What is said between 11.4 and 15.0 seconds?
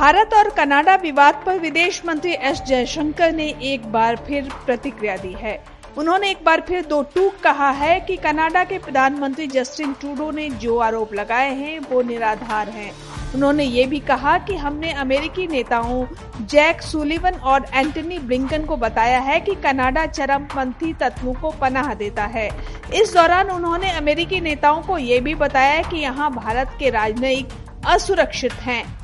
हैं, वो निराधार हैं। उन्होंने ये भी कहा कि हमने